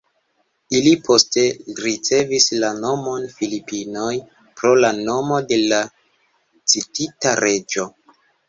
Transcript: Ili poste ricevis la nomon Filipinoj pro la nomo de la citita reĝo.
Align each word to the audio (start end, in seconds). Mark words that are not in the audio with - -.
Ili 0.77 0.93
poste 1.07 1.41
ricevis 1.87 2.47
la 2.63 2.71
nomon 2.85 3.27
Filipinoj 3.35 4.15
pro 4.57 4.73
la 4.81 4.93
nomo 5.03 5.41
de 5.53 5.63
la 5.67 5.83
citita 6.75 7.37
reĝo. 7.47 7.91